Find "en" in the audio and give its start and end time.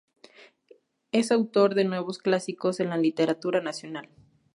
2.79-2.89